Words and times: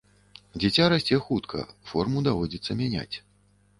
Дзіця 0.61 0.87
расце 0.93 1.19
хутка, 1.27 1.61
форму 1.91 2.25
даводзіцца 2.29 2.71
мяняць. 2.81 3.15